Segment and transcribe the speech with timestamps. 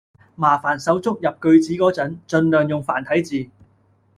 [0.33, 3.51] 麻煩手足入句子嗰陣，盡量用繁體字